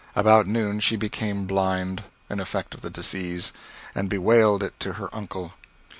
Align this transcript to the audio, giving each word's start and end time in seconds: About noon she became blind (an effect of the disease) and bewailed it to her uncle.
About 0.15 0.47
noon 0.47 0.79
she 0.79 0.95
became 0.95 1.45
blind 1.45 2.03
(an 2.27 2.39
effect 2.39 2.73
of 2.73 2.81
the 2.81 2.89
disease) 2.89 3.53
and 3.93 4.09
bewailed 4.09 4.63
it 4.63 4.73
to 4.79 4.93
her 4.93 5.09
uncle. 5.13 5.53